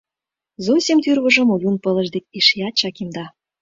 [0.65, 3.25] —Зосим тӱрвыжым Олюн пылыш дек эшеат чакемда.